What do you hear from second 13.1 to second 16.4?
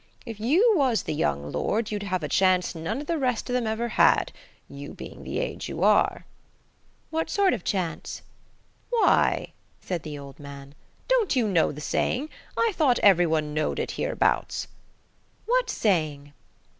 one knowed it hereabouts." "What saying?"